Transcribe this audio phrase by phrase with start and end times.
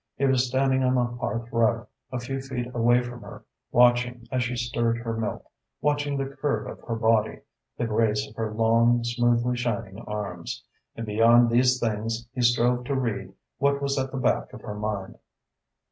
[0.15, 4.41] He was standing on the hearth rug, a few feet away from her, watching as
[4.43, 5.45] she stirred her milk,
[5.79, 7.41] watching the curve of her body,
[7.77, 10.63] the grace of her long, smoothly shining arms.
[10.95, 14.73] And beyond these things he strove to read what was at the back of her
[14.73, 15.19] mind.